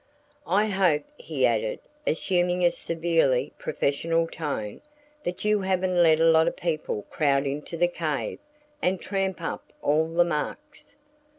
"I 0.47 0.65
hope," 0.65 1.03
he 1.15 1.45
added, 1.45 1.79
assuming 2.07 2.65
a 2.65 2.71
severely 2.71 3.53
professional 3.59 4.27
tone, 4.27 4.81
"that 5.23 5.45
you 5.45 5.61
haven't 5.61 6.01
let 6.01 6.19
a 6.19 6.25
lot 6.31 6.47
of 6.47 6.55
people 6.55 7.03
crowd 7.11 7.45
into 7.45 7.77
the 7.77 7.87
cave 7.87 8.39
and 8.81 8.99
tramp 8.99 9.39
up 9.43 9.61
all 9.83 10.07
the 10.11 10.25
marks." 10.25 10.95